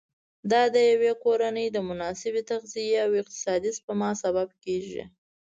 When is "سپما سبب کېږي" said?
3.79-5.03